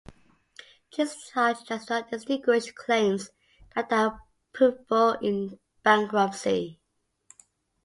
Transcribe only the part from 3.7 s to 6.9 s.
that are provable in bankruptcy.